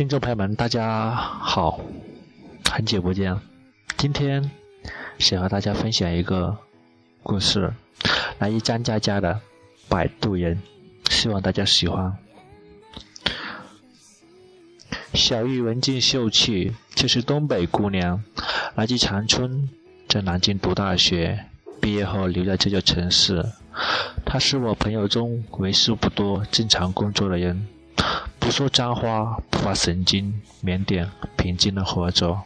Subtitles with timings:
[0.00, 1.78] 听众朋友们，大家好，
[2.72, 3.36] 很久不见。
[3.98, 4.50] 今天
[5.18, 6.56] 想和大家分享一个
[7.22, 7.70] 故事，
[8.38, 9.34] 来自张嘉佳的
[9.90, 10.58] 《摆渡人》，
[11.12, 12.16] 希望大家喜欢。
[15.12, 18.24] 小玉文静秀气，就是东北姑娘，
[18.76, 19.68] 来自长春，
[20.08, 21.44] 在南京读大学，
[21.78, 23.44] 毕业后留在这座城市。
[24.24, 27.68] 她是我朋友中为数不多正常工作的人。
[28.40, 32.40] 不说脏话，不发神经，腼腆平静的活着。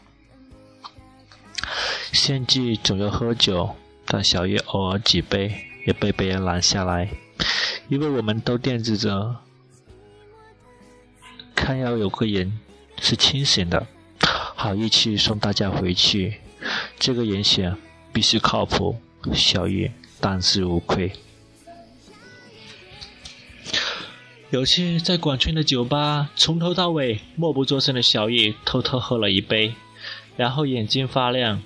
[2.12, 7.09] 献祭总要喝酒，但小叶偶尔几杯也被别人拦下来，
[7.89, 9.37] 因为我们都惦记着，
[11.55, 12.61] 看要有个人
[13.01, 13.87] 是清醒的，
[14.20, 16.41] 好义气送大家回去。
[16.98, 17.77] 这个人选
[18.12, 19.01] 必须靠谱，
[19.33, 21.12] 小叶当之无愧。
[24.55, 29.74] 有次在广春的酒吧，从头到尾默不作声的小叶偷偷喝了一杯，
[30.36, 31.60] 然后眼睛发亮，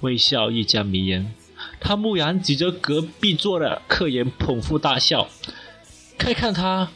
[0.00, 1.32] 微笑愈加迷人。
[1.78, 5.28] 他蓦然指着隔壁桌的客人捧腹大笑，
[6.18, 6.90] 看看他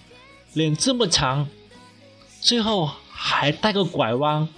[0.53, 1.49] 脸这么长，
[2.41, 4.49] 最后还带个拐弯，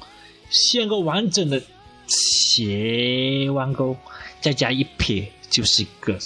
[0.48, 1.62] 像个完整的
[2.06, 3.94] 斜弯钩，
[4.40, 6.18] 再加一撇就是个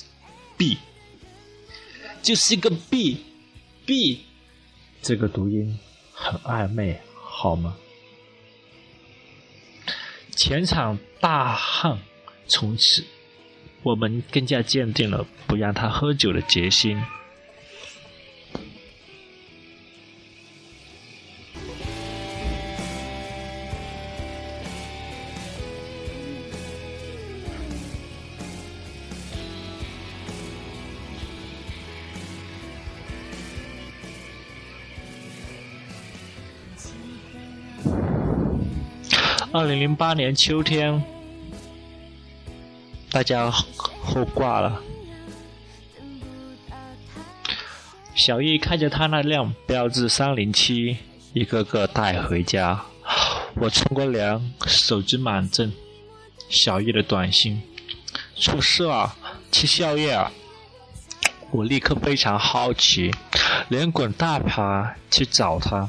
[0.57, 0.79] B，
[2.23, 4.21] 就是一个 B，B。
[5.03, 5.77] 这个读音
[6.15, 7.77] 很暧昧，好吗？
[10.37, 11.99] 全场大汗，
[12.47, 13.05] 从此
[13.83, 17.03] 我们更加坚定了不让他喝酒的决心。
[39.55, 41.05] 二零零八年秋天，
[43.11, 44.81] 大家后挂了。
[48.15, 50.97] 小易开着他那辆标致三零七，
[51.35, 52.83] 一个个带回家。
[53.57, 55.71] 我冲过凉，手机满震。
[56.49, 57.61] 小易的短信：
[58.35, 59.15] 出事了，
[59.51, 60.33] 吃宵夜啊！
[61.51, 63.11] 我立刻非常好奇，
[63.69, 65.87] 连滚带爬去找他。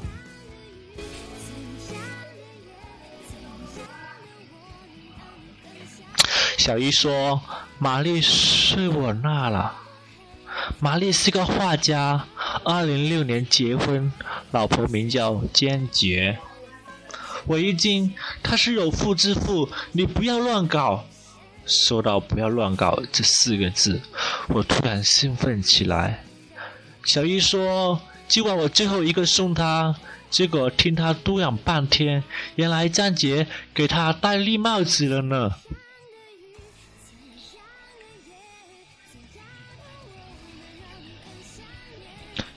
[6.64, 7.42] 小姨说
[7.78, 9.74] ：“玛丽睡我那了。
[10.80, 12.26] 玛丽是个画家，
[12.64, 14.10] 二零六年结婚，
[14.52, 16.40] 老婆名叫坚决。”
[17.48, 21.04] 我一惊，他是有妇之夫，你不要乱搞。
[21.66, 24.00] 说到“不要乱搞”这四个字，
[24.48, 26.24] 我突然兴奋起来。
[27.04, 28.00] 小姨说
[28.30, 29.94] ：“今晚我最后一个送她。”
[30.32, 32.24] 结果听他嘟囔半天，
[32.56, 35.52] 原来张杰给他戴绿帽子了呢。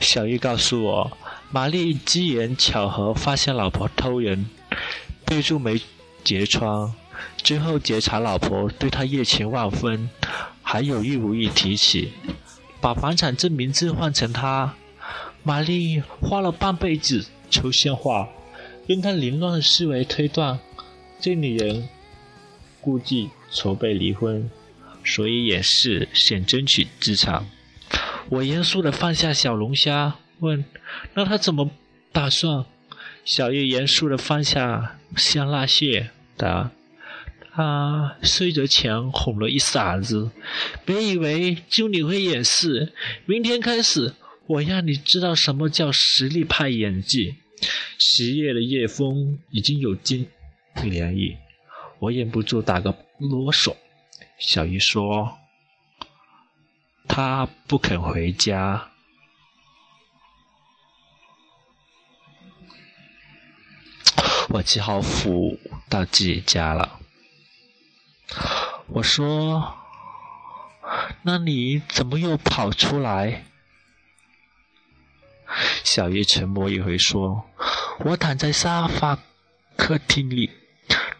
[0.01, 1.19] 小玉告诉我，
[1.51, 4.47] 玛丽机缘巧合发现老婆偷人，
[5.25, 5.81] 备注没
[6.23, 6.93] 揭穿，
[7.39, 10.09] 最后觉察老婆对他热情万分，
[10.63, 12.13] 还有意无意提起，
[12.81, 14.75] 把房产证名字换成他。
[15.43, 18.29] 玛丽花了半辈子抽象化，
[18.87, 20.59] 用他凌乱的思维推断，
[21.21, 21.89] 这女人
[22.81, 24.51] 估计筹备离婚，
[25.05, 27.47] 所以也是想争取资产。
[28.29, 30.65] 我严肃地放下小龙虾，问
[31.15, 31.71] ：“那他怎么
[32.11, 32.65] 打算？”
[33.25, 36.73] 小叶严肃地放下香辣蟹，答
[37.55, 40.31] ：“他睡着前哄了一嗓子，
[40.85, 42.89] 别以为就你会演戏。
[43.27, 44.15] 明天开始，
[44.49, 47.37] 我让你知道什么叫实力派演技。”
[47.99, 50.27] 十月的夜风已经有金
[50.83, 51.37] 凉意，
[52.01, 53.77] 我忍不住打个啰嗦。
[54.39, 55.39] 小姨说。
[57.09, 58.91] 他不肯回家，
[64.49, 65.59] 我只好扶
[65.89, 67.01] 到自己家了。
[68.89, 69.77] 我说
[71.23, 73.45] ：“那你怎么又跑出来？”
[75.83, 77.49] 小叶沉默一会，说
[78.05, 79.19] ：“我躺在沙发
[79.77, 80.51] 客厅里。”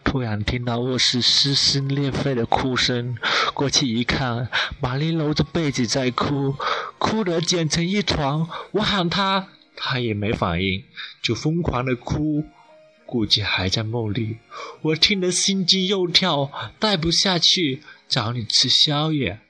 [0.07, 3.17] 突然听到卧室撕心裂肺的哭声，
[3.53, 4.49] 过去一看，
[4.79, 6.55] 玛丽搂着被子在哭，
[6.97, 8.47] 哭得剪成一团。
[8.71, 10.85] 我喊她，她也没反应，
[11.21, 12.45] 就疯狂的哭，
[13.05, 14.37] 估计还在梦里。
[14.81, 16.49] 我听得心惊肉跳，
[16.79, 19.41] 待不下去，找你吃宵夜。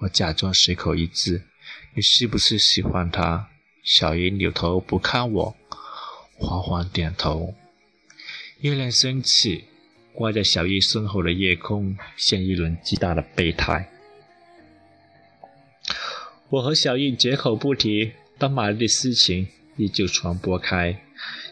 [0.00, 1.42] 我假装随口一字
[1.94, 3.50] ：“你是不是喜欢他？”
[3.86, 5.56] 小姨扭头不看我，
[6.36, 7.54] 缓缓点头。
[8.58, 9.66] 月亮升起，
[10.12, 13.88] 挂在小易身后的夜空像一轮巨大的备胎。
[16.50, 21.02] 我和小易绝口不提，但玛丽的事情依旧传播开，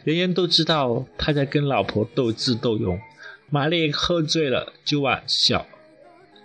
[0.05, 3.01] 人人都知道他在跟老婆斗智斗勇。
[3.49, 5.67] 玛丽喝醉了，就往小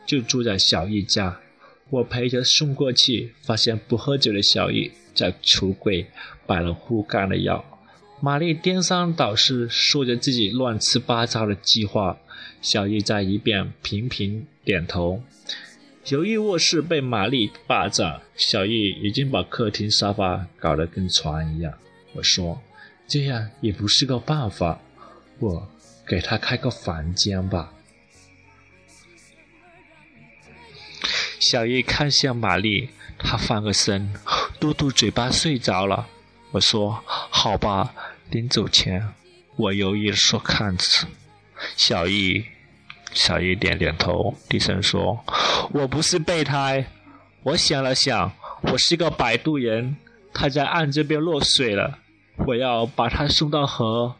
[0.08, 1.40] 就住在小易家。
[1.90, 6.08] 我陪着送过去，发现不喝酒的小易在橱柜
[6.48, 7.75] 摆了护肝的药。
[8.26, 12.18] 玛丽颠三倒四说着自己乱七八糟的计划，
[12.60, 15.22] 小易在一边频频点头。
[16.08, 21.72] 由于卧室被玛丽霸占，小易已经把客厅沙发搞得跟床一样。
[22.14, 22.60] 我说
[23.08, 24.82] ：“这样也不是个办法，
[25.38, 25.70] 我
[26.08, 27.76] 给他开个房间吧。”
[31.40, 32.90] 小易看向玛丽，
[33.20, 34.12] 她翻个身，
[34.60, 36.08] 嘟嘟嘴巴睡着了。
[36.50, 37.94] 我说：“好吧。”
[38.30, 39.14] 临走前，
[39.56, 41.08] 我犹豫说：“看着。”
[41.78, 42.46] 小易，
[43.14, 45.24] 小易点点头，低声说
[45.72, 46.86] ：“我不是备胎。”
[47.44, 48.32] 我想了想，
[48.64, 49.98] 我是个摆渡人，
[50.34, 52.00] 他在岸这边落水了，
[52.48, 54.16] 我要把他送到河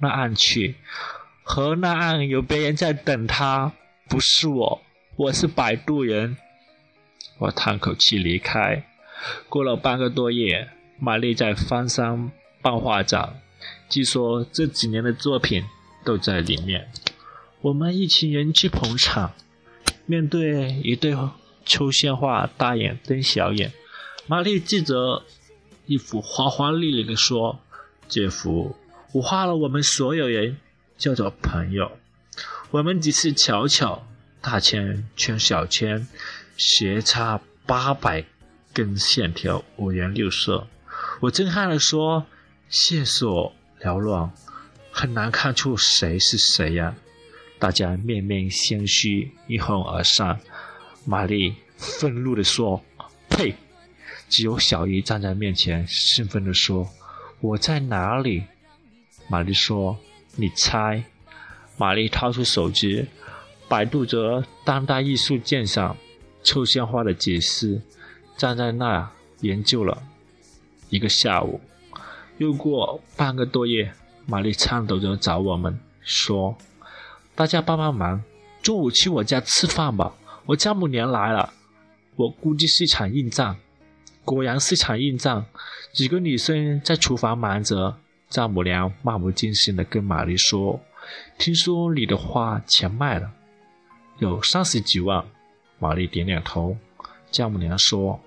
[0.00, 0.74] 那岸去。
[1.42, 3.72] 河那岸有别人在等他，
[4.08, 4.82] 不是我，
[5.16, 6.36] 我是摆渡人。
[7.38, 8.84] 我叹口气离开。
[9.48, 10.68] 过了半个多月，
[10.98, 12.30] 玛丽在翻山
[12.60, 13.40] 办画展，
[13.88, 15.64] 据说这几年的作品
[16.04, 16.90] 都在里面。
[17.60, 19.32] 我们一群人去捧场，
[20.06, 21.16] 面对一对
[21.64, 23.72] 抽象画大眼瞪小眼。
[24.26, 25.24] 玛丽记着
[25.86, 27.60] 一幅花花绿绿的说
[28.08, 28.76] ：“这幅
[29.12, 30.58] 我画了，我们所有人
[30.96, 31.92] 叫做朋友。
[32.70, 34.06] 我们只是巧巧
[34.40, 36.06] 大圈圈小圈。”
[36.58, 38.24] 斜插八百
[38.72, 40.66] 根线条，五颜六色。
[41.20, 42.24] 我震撼地说
[42.70, 43.54] ：“线索
[43.86, 44.32] 缭乱，
[44.90, 46.96] 很难看出谁是谁呀！”
[47.60, 50.40] 大家面面相觑，一哄而散。
[51.04, 52.82] 玛丽愤怒地说
[53.30, 53.54] ：“呸！”
[54.28, 56.88] 只有小姨站在面前，兴奋地说
[57.40, 58.42] ：“我在哪里？”
[59.30, 59.96] 玛丽说
[60.34, 61.04] ：“你猜。”
[61.78, 63.06] 玛丽掏出手机，
[63.68, 65.96] 百度着当代艺术鉴赏。
[66.42, 67.82] 抽象画的解释，
[68.36, 69.10] 站在那
[69.40, 70.02] 研究了
[70.90, 71.60] 一个下午。
[72.38, 73.92] 又过半个多月，
[74.26, 76.56] 玛丽颤抖着找我们说
[77.34, 78.22] ：“大家帮帮忙，
[78.62, 80.14] 中午去我家吃饭吧，
[80.46, 81.52] 我丈母娘来了。”
[82.16, 83.56] 我估计是一场硬仗，
[84.24, 85.44] 果然是场硬仗。
[85.92, 87.98] 几个女生在厨房忙着，
[88.28, 90.80] 丈母娘漫不经心地跟玛丽说
[91.38, 93.30] ：“听说你的花钱卖了，
[94.18, 95.24] 有三十几万。”
[95.78, 96.76] 玛丽点点头。
[97.30, 98.18] 丈母娘说：“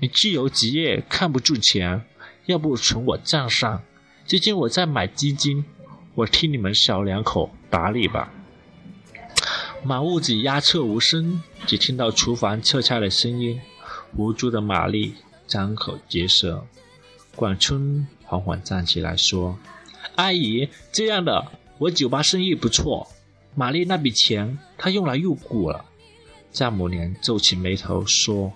[0.00, 2.04] 你自由职业看不住钱，
[2.48, 3.82] 要不存我账上？
[4.24, 5.66] 最近我在买基金，
[6.14, 8.32] 我替你们小两口打理吧。”
[9.84, 13.60] 满屋子鸦雀无声，只听到厨房切菜的声音。
[14.16, 15.14] 无助的玛丽
[15.46, 16.64] 张口结舌。
[17.36, 19.58] 管春缓缓站起来说
[20.16, 23.08] ：“阿姨，这样的，我酒吧生意不错。
[23.54, 25.84] 玛丽那笔钱，她用来入股了。”
[26.50, 28.54] 丈母娘皱起眉头说：“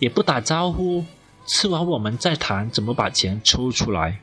[0.00, 1.04] 也不打招呼，
[1.52, 4.20] 吃完我们再谈怎么把钱抽出来。”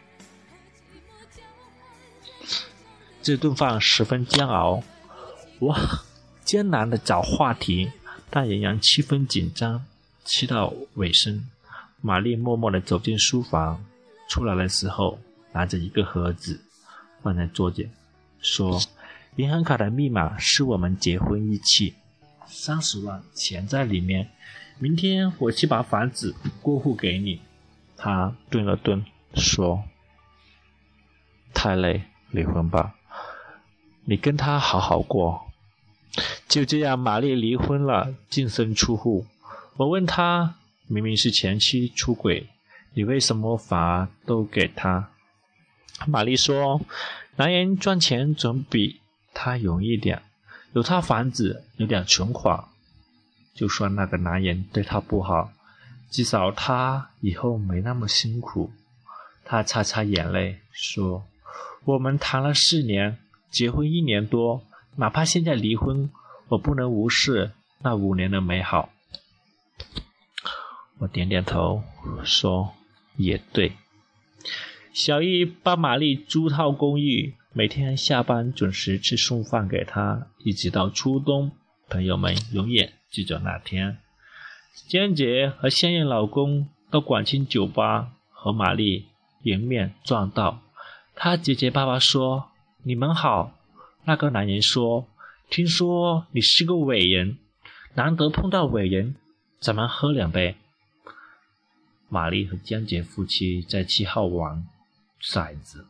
[3.21, 4.81] 这顿饭十分煎熬，
[5.59, 5.77] 我
[6.45, 7.91] 艰难的找话题，
[8.29, 9.83] 但仍然气氛紧张。
[10.23, 11.49] 吃到尾声，
[11.99, 13.83] 玛丽默默的走进书房，
[14.29, 15.19] 出来的时候
[15.51, 16.61] 拿着一个盒子
[17.21, 17.91] 放在桌前，
[18.39, 18.79] 说
[19.35, 21.95] ：“银行卡的密码是我们结婚日期。”
[22.47, 24.31] 三十万钱在里面，
[24.79, 27.41] 明天我去把房子过户给你。
[27.95, 29.03] 他顿了顿，
[29.33, 29.83] 说
[31.53, 32.95] ：“太累，离婚吧。
[34.05, 35.47] 你跟他好好过。”
[36.47, 39.25] 就这样，玛丽离婚了，净身出户。
[39.77, 40.55] 我问他
[40.87, 42.47] ：“明明是前妻出轨，
[42.93, 45.09] 你为什么反而都给他？”
[46.05, 46.79] 玛丽说
[47.37, 49.01] ：“男人赚钱总比
[49.33, 50.21] 他容易点。”
[50.73, 52.65] 有套房子，有点存款，
[53.57, 55.51] 就算那个男人对她不好，
[56.11, 58.71] 至少她以后没那么辛苦。
[59.43, 61.25] 她擦擦眼泪说
[61.83, 63.17] ：“我们谈了四年，
[63.49, 64.63] 结婚一年多，
[64.97, 66.11] 哪怕现在离婚，
[66.49, 68.89] 我不能无视那五年的美好。”
[70.99, 71.81] 我点点头
[72.23, 72.75] 说
[73.17, 73.73] ：“也对。”
[74.93, 77.33] 小易帮玛丽租套公寓。
[77.53, 81.51] 每天下班准时去送饭给她，一直到初冬，
[81.89, 83.97] 朋友们永远记着那天。
[84.87, 89.07] 江姐和现任老公到广清酒吧和玛丽
[89.43, 90.61] 迎面撞到，
[91.15, 92.49] 他结结巴巴说
[92.83, 93.53] ：“你们好。”
[94.05, 95.07] 那个男人说
[95.49, 97.37] ：“听说你是个伟人，
[97.95, 99.15] 难得碰到伟人，
[99.59, 100.55] 咱们喝两杯。”
[102.09, 104.65] 玛丽和江杰夫妻在七号玩
[105.21, 105.87] 骰子，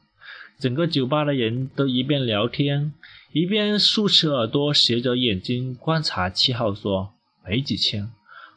[0.59, 2.93] 整个酒吧的人都一边聊天，
[3.31, 6.73] 一边竖起耳朵，斜着眼睛观察七号。
[6.73, 7.13] 说
[7.45, 8.11] ：“没几千。”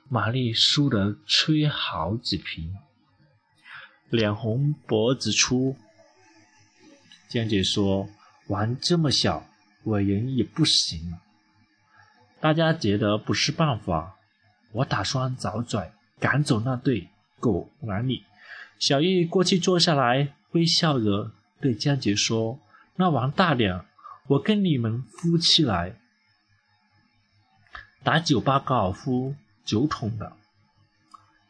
[0.08, 2.74] 玛丽输得吹好几瓶，
[4.08, 5.76] 脸红脖子粗。
[7.28, 8.08] 江姐说
[8.48, 9.46] ：“玩这么小，
[9.84, 11.14] 伟人也不行。”
[12.40, 14.16] 大家觉得不是办法，
[14.72, 17.08] 我打算找拽赶走那对。
[17.38, 18.22] 狗男女，
[18.78, 22.58] 小易过去坐下来，微笑着对江杰说
[22.96, 23.84] ：“那玩大点，
[24.28, 25.94] 我跟你们夫妻来
[28.02, 30.36] 打酒吧高尔夫，酒桶的。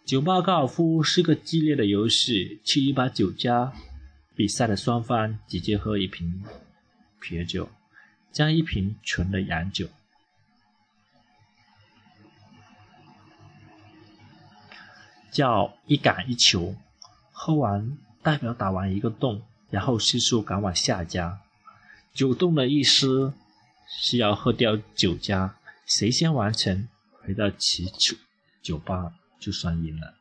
[0.04, 3.72] 酒吧高尔夫是个激烈的游戏，去一把酒家，
[4.34, 6.42] 比赛的双方直接喝一瓶
[7.20, 7.68] 啤酒，
[8.32, 9.88] 加一瓶纯的洋酒。”
[15.30, 16.74] 叫一杆一球，
[17.30, 19.40] 喝完代表打完一个洞，
[19.70, 21.40] 然后迅速赶往下家。
[22.12, 23.32] 九洞的意思
[23.88, 26.88] 是要喝掉九家，谁先完成
[27.22, 28.16] 回到其酒
[28.62, 30.14] 酒吧就算赢了。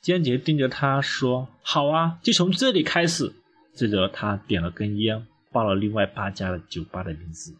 [0.00, 3.34] 坚杰盯着他说：“好啊，就从这里开始。”
[3.72, 7.56] 接着他点了根烟，报了另外八家的酒吧的名字，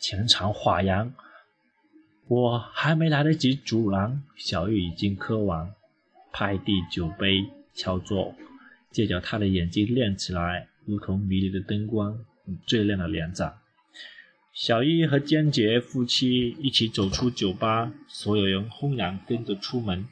[0.00, 1.14] 全场哗然。
[2.26, 5.72] 我还没来得及阻拦，小玉已经喝完，
[6.32, 8.34] 拍地酒杯，敲桌，
[8.96, 12.24] 借着他的眼睛亮起来，如同迷离的灯光，
[12.66, 13.58] 最亮的两盏。
[14.54, 20.06] 小易和江杰夫妻一起走出酒吧，所有人轰然跟着出门。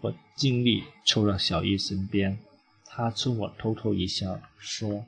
[0.00, 2.36] 我尽力凑到小易身边，
[2.84, 5.06] 她冲我偷偷一笑，说：“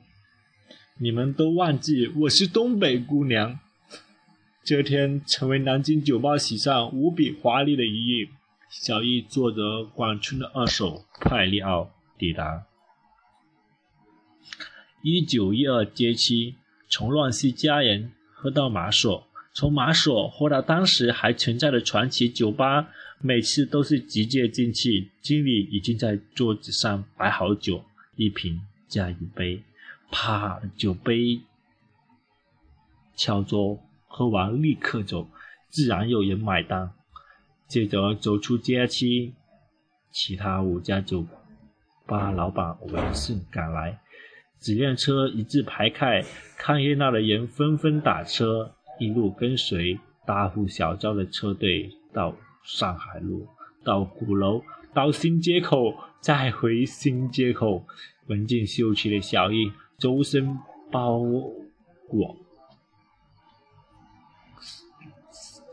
[0.97, 3.59] 你们都忘记我是东北姑娘。”
[4.63, 8.29] 这天成为南京酒吧史上无比华丽的一夜。
[8.69, 12.63] 小易坐着广春的二手派利奥抵达。
[15.01, 16.55] 一九一二街区，
[16.89, 22.89] 从乱世佳人喝到马索，从马索喝到当时还存在的传奇酒吧，
[23.19, 27.83] 每次都是直接进去，经理已经在桌子上摆好酒，
[28.15, 29.63] 一瓶加一杯，
[30.11, 31.41] 啪，酒杯
[33.15, 33.79] 敲桌。
[34.09, 35.29] 喝完立刻走，
[35.69, 36.91] 自然有人买单。
[37.67, 39.31] 接着走出街区，
[40.11, 41.23] 其他五家酒
[42.07, 43.99] 吧老板闻讯赶来，
[44.59, 46.23] 几辆车一字排开，
[46.57, 53.47] 看热闹的人纷纷打车，一路跟随大呼小叫的车队到上海路，
[53.83, 57.85] 到鼓楼，到新街口，再回新街口。
[58.27, 60.57] 文静秀气的小艺，周身
[60.91, 61.19] 包
[62.09, 62.35] 裹。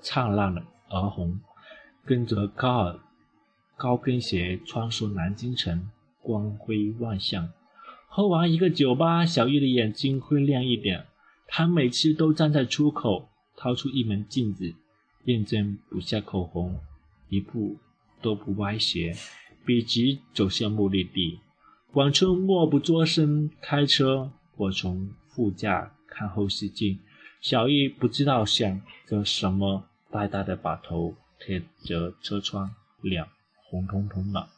[0.00, 1.41] 灿烂的鹅红，
[2.05, 3.00] 跟着高尔
[3.76, 5.91] 高跟鞋穿梭南京城，
[6.23, 7.50] 光辉万象。
[8.16, 11.04] 喝完一个酒吧，小玉的眼睛会亮一点。
[11.49, 14.73] 她每次都站在出口，掏出一门镜子，
[15.25, 16.78] 认真补下口红，
[17.28, 17.76] 一步
[18.23, 19.16] 都不歪斜，
[19.66, 21.40] 笔直走向目的地。
[21.90, 27.00] 广春默不作声开车，我从副驾看后视镜，
[27.40, 29.88] 小玉不知道想着什么。
[30.12, 34.49] 呆呆的把头贴着车窗，脸红彤彤的。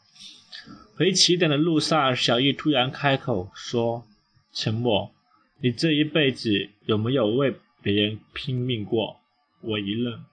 [0.96, 4.04] 回起点的路上，小易突然开口说
[4.52, 5.12] ：“沉默，
[5.60, 9.16] 你这一辈子有没有为别人拼命过？”
[9.62, 10.25] 我一愣，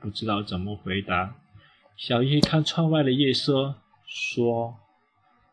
[0.00, 1.36] 不知道怎么回答。
[1.96, 3.74] 小易看窗外的夜色，
[4.06, 4.76] 说：“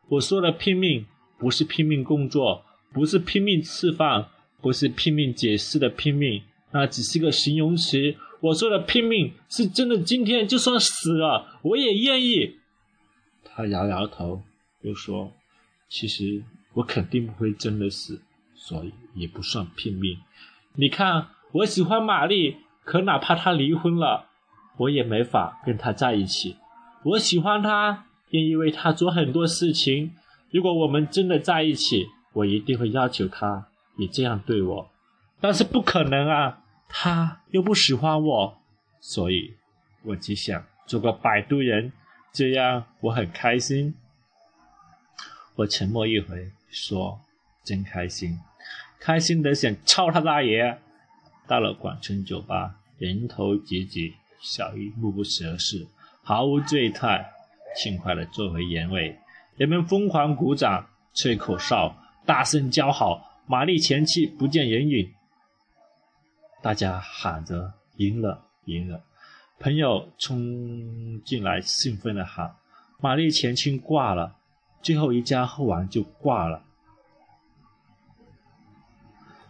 [0.09, 1.05] 我说的拼命，
[1.37, 4.29] 不是拼命工作，不是拼命吃饭，
[4.61, 12.56] 不是拼命解释的拼命，那只是个形容词。”我说的拼命是真的，今天就算死了，我也愿意。
[13.57, 14.43] 他摇摇头，
[14.81, 15.31] 又说
[15.89, 16.43] ：“其实
[16.75, 18.21] 我肯定不会真的死，
[18.53, 20.19] 所以也不算拼命。
[20.75, 24.27] 你看，我喜欢玛丽，可哪怕她离婚了，
[24.77, 26.57] 我也没法跟她在一起。
[27.03, 30.13] 我喜欢她，愿意为她做很多事情。
[30.51, 34.91] 如果我们真的在一起，我一定会要求她也这样对我。
[35.41, 38.57] 但是不可能啊！”她又不喜欢我，
[38.99, 39.55] 所以
[40.03, 41.91] 我只想做个摆渡人，
[42.33, 43.95] 这样我很开心。
[45.55, 47.19] 我沉默一回，说
[47.63, 48.39] ：“真开心，
[48.99, 50.79] 开心的想操他大爷。”
[51.47, 55.87] 到了广春酒吧，人头挤挤，小玉目不斜视，
[56.21, 57.31] 毫无醉态，
[57.75, 59.17] 轻快的坐回原位。
[59.55, 63.23] 人们疯狂鼓掌、吹口哨、大声叫好。
[63.49, 65.13] 玛丽前妻不见人影。
[66.61, 69.01] 大家喊着赢了，赢了。
[69.59, 72.55] 朋友冲进来，兴奋地喊
[73.01, 74.35] ：“玛丽前倾挂了，
[74.83, 76.63] 最后一家喝完就挂了。”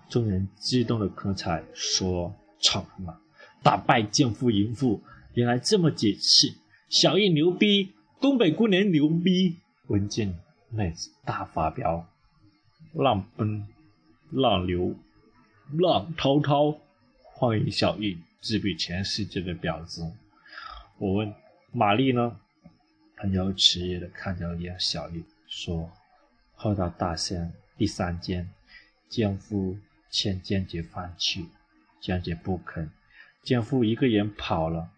[0.10, 2.34] 众人激动的喝彩，说
[2.64, 3.20] ：“操他妈！
[3.62, 6.56] 打败奸夫淫妇，原来这么解气！
[6.88, 10.38] 小易牛逼，东北姑娘牛逼！”文静
[10.70, 12.08] 妹子大发飙，
[12.94, 13.68] 浪奔
[14.32, 14.96] 浪流
[15.74, 16.78] 浪滔滔，
[17.34, 18.18] 欢迎小易。
[18.48, 20.10] 只比全世界的婊子。
[21.00, 21.34] 我问
[21.74, 22.40] 玛丽呢？
[23.18, 25.92] 朋友迟疑的看着眼小丽，说
[26.56, 28.50] ：“喝到大仙第三间，
[29.10, 29.78] 奸夫
[30.10, 31.48] 劝奸姐饭去，
[32.00, 32.90] 奸姐不肯，
[33.44, 34.92] 奸夫一个人跑了。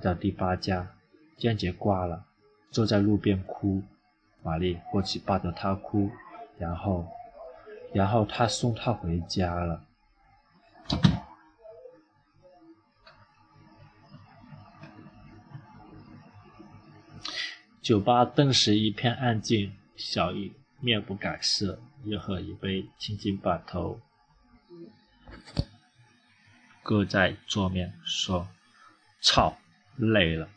[0.00, 0.94] 到第八家，
[1.36, 2.24] 奸姐挂了，
[2.70, 3.82] 坐在路边哭。
[4.42, 6.10] 玛丽过去抱着他哭，
[6.56, 7.06] 然后，
[7.92, 9.84] 然后他送她回家了。”
[17.88, 19.72] 酒吧顿时一片安静。
[19.96, 23.98] 小易面不改色，又喝一杯，轻轻把头
[26.82, 28.46] 搁在桌面，说
[29.22, 29.56] ：“操，
[29.96, 30.50] 累了。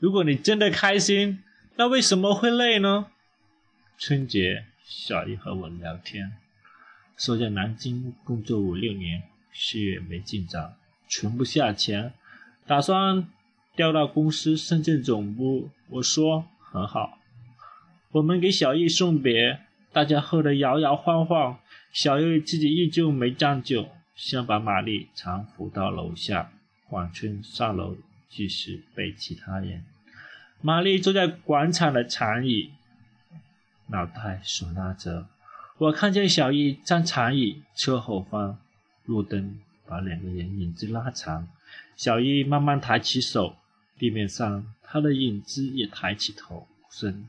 [0.00, 1.40] 如果你真的开心，
[1.76, 3.06] 那为什么会累呢？”
[3.96, 6.32] 春节，小易和我聊天，
[7.16, 10.74] 说在南京工作五六年，事业没进展，
[11.08, 12.12] 存不下钱，
[12.66, 13.28] 打算。
[13.80, 17.16] 调到公司深圳总部，我说很好。
[18.10, 19.58] 我们给小易送别，
[19.90, 21.58] 大家喝得摇摇晃晃。
[21.90, 26.52] 小易自己依旧没站酒，先把玛丽搀扶到楼下。
[26.90, 27.96] 广春上楼
[28.28, 29.82] 继续背其他人。
[30.60, 32.72] 玛丽坐在广场的长椅，
[33.86, 35.26] 脑袋手拉着。
[35.78, 38.58] 我看见小易站长椅侧后方，
[39.06, 41.48] 路灯把两个人影子拉长。
[41.96, 43.56] 小易慢慢抬起手。
[44.00, 47.28] 地面上，他的影子也抬起头身，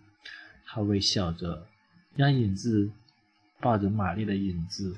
[0.65, 1.67] 他微笑着，
[2.15, 2.91] 让影子
[3.59, 4.95] 抱着玛丽的影子。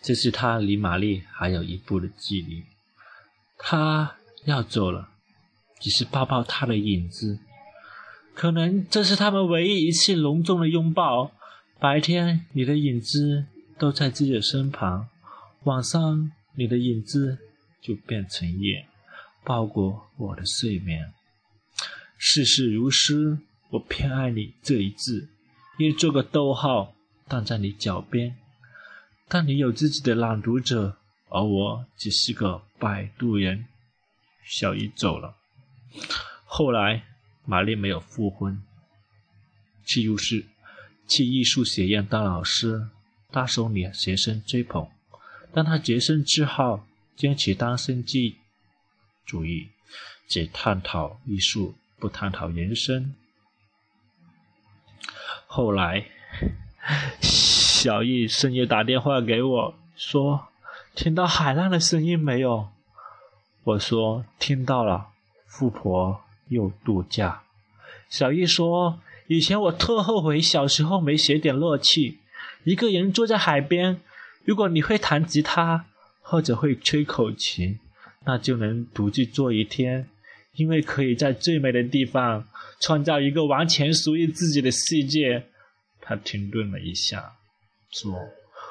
[0.00, 2.64] 这是他离玛丽还有一步的距离，
[3.58, 5.10] 他要走了，
[5.80, 7.38] 只是抱抱他的影子。
[8.32, 11.32] 可能这是他们唯一一次隆重的拥抱。
[11.78, 13.44] 白天，你的影子
[13.78, 15.08] 都在自己的身旁；
[15.64, 17.36] 晚上，你的影子
[17.82, 18.86] 就变成夜。
[19.46, 21.14] 包裹我的睡眠。
[22.18, 23.38] 世事如诗，
[23.70, 25.28] 我偏爱你这一字，
[25.78, 26.96] 应做个逗号，
[27.28, 28.36] 荡在你脚边。
[29.28, 30.96] 但你有自己的朗读者，
[31.28, 33.66] 而我只是个摆渡人。
[34.44, 35.36] 小姨走了。
[36.44, 37.04] 后来，
[37.44, 38.60] 玛丽没有复婚，
[39.84, 40.44] 去入室，
[41.06, 42.88] 去艺术学院当老师，
[43.30, 44.88] 大受女学生追捧。
[45.52, 48.38] 但她洁身自好，坚持单身记。
[49.26, 49.68] 主义
[50.28, 53.14] 只探讨艺术，不探讨人生。
[55.46, 56.06] 后来，
[57.20, 60.48] 小易深夜打电话给我，说
[60.94, 62.68] ：“听到海浪的声音没有？”
[63.64, 65.08] 我说：“听到了。”
[65.46, 67.42] 富婆又度假。
[68.08, 72.20] 小易说：“以前我特后悔小时候没学点乐器，
[72.64, 74.00] 一个人坐在海边。
[74.44, 75.86] 如果你会弹吉他，
[76.20, 77.80] 或者会吹口琴。”
[78.26, 80.08] 那就能独自坐一天，
[80.56, 82.44] 因为可以在最美的地方
[82.80, 85.44] 创造一个完全属于自己的世界。
[86.00, 87.34] 他停顿了一下，
[87.90, 88.12] 说：“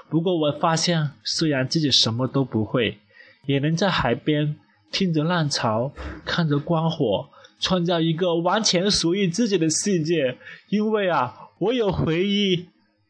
[0.10, 2.98] 不过我发现，虽然自己什么都不会，
[3.46, 4.58] 也能在海边
[4.92, 5.94] 听着浪潮，
[6.26, 10.38] 看着光火，创造一个完全属于自己的世界。
[10.70, 12.68] 因为啊，我有回忆，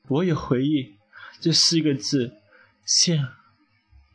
[0.08, 0.94] 我有回忆。
[1.42, 2.34] 这四个字，
[2.86, 3.18] 像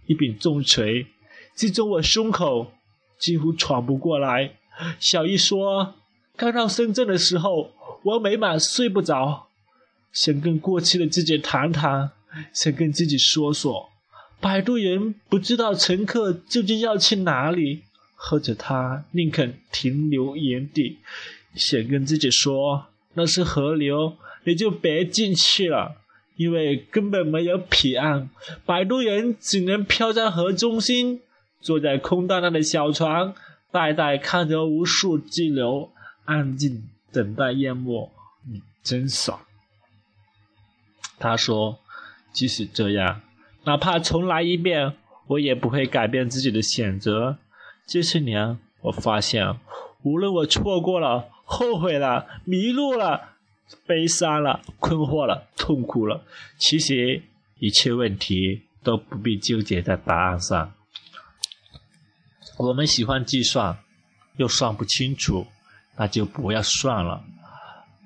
[0.06, 1.06] 一柄重锤。”
[1.54, 2.72] 击中我胸口，
[3.18, 4.52] 几乎喘不过来。
[4.98, 5.94] 小易说
[6.36, 7.70] ：“刚到深圳的时候，
[8.02, 9.48] 我每晚睡不着，
[10.10, 12.12] 想跟过去的自己谈谈，
[12.54, 13.90] 想跟自己说说。
[14.40, 17.82] 摆渡人不知道乘客究竟要去哪里，
[18.14, 20.98] 或者他宁肯停留原地。
[21.54, 25.96] 想跟自己说，那是河流，你就别进去了，
[26.36, 28.30] 因为根本没有彼岸。
[28.64, 31.20] 摆渡人只能漂在河中心。”
[31.60, 33.34] 坐在空荡荡的小船，
[33.70, 35.92] 呆呆看着无数激流，
[36.24, 38.10] 安静等待淹没。
[38.50, 39.40] 你真爽。
[41.18, 41.78] 他说
[42.32, 43.20] ：“即使这样，
[43.64, 44.94] 哪怕重来一遍，
[45.26, 47.36] 我也不会改变自己的选择。
[47.86, 49.56] 这些年，我发现，
[50.02, 53.36] 无论我错过了、后悔了、迷路了、
[53.86, 56.24] 悲伤了、困惑了、痛苦了，
[56.56, 57.22] 其实
[57.58, 60.72] 一切问题都不必纠结在答案上。
[62.60, 63.78] 我们喜欢计算，
[64.36, 65.46] 又算不清楚，
[65.96, 67.24] 那就不要算了。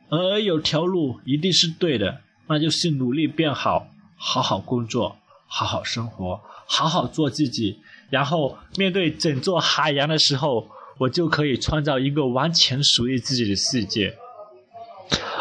[0.08, 5.16] 而有条路一定是对的，那就是努力变好，好好工作，
[5.48, 7.80] 好好生活，好好做自己。
[8.10, 14.16] 然后面对整座海洋的时候，我就可以创造一个完全属于自己的世界。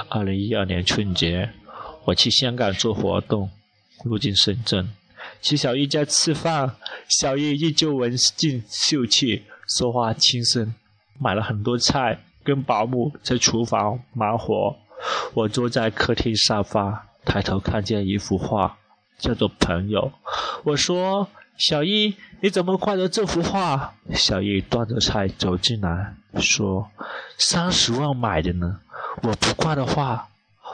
[0.09, 1.51] 二零一二年春节，
[2.05, 3.51] 我去香港做活动，
[4.03, 4.89] 路经深圳，
[5.43, 6.75] 去小姨家吃饭。
[7.07, 10.73] 小姨依旧文静秀气，说话轻声，
[11.19, 14.75] 买了很多菜，跟保姆在厨房忙活。
[15.33, 18.77] 我坐在客厅沙发，抬头看见一幅画，
[19.19, 20.11] 叫做《朋友》。
[20.63, 21.27] 我说
[21.59, 26.89] ：“小姨，你怎么挂着这幅画？”小姨端着菜走进来，说
[27.37, 28.79] ：“三十万买的呢。”
[29.21, 30.29] 我不挂的话，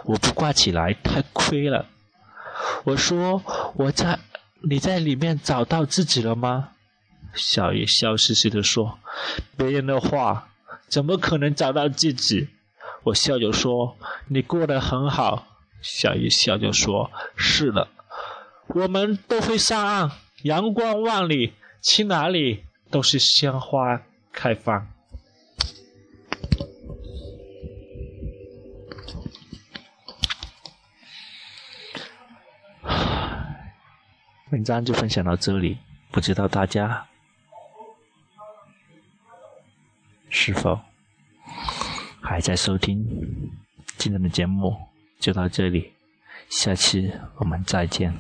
[0.05, 1.88] 我不挂起来太亏了。
[2.86, 3.43] 我说
[3.75, 4.17] 我在，
[4.61, 6.71] 你在里面找到自己了吗？
[7.33, 8.99] 小叶笑嘻嘻地说
[9.55, 10.49] ：“别人的话
[10.87, 12.49] 怎么可能找到自己？”
[13.05, 13.95] 我笑着说
[14.27, 15.47] ：“你过得很好。”
[15.81, 17.87] 小叶笑着说：“是的，
[18.67, 20.11] 我们都会上岸，
[20.43, 24.01] 阳光万里，去哪里都是鲜花
[24.33, 24.87] 开放。”
[34.51, 35.77] 文章就分享到这里，
[36.12, 37.05] 不知道大家
[40.29, 40.79] 是否
[42.19, 43.05] 还在收听？
[43.97, 44.75] 今天的节目
[45.19, 45.93] 就到这里，
[46.49, 48.12] 下期我们再见。